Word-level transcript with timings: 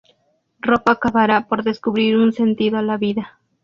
Rob 0.61 0.81
acabará 0.89 1.47
por 1.47 1.63
descubrir 1.63 2.17
un 2.17 2.33
sentido 2.33 2.79
a 2.79 2.81
la 2.81 2.97
vida. 2.97 3.37